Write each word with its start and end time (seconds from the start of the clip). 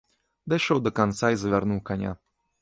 Дайшоў 0.53 0.81
да 0.85 0.93
канца 1.01 1.31
і 1.35 1.39
завярнуў 1.43 1.83
каня. 1.91 2.11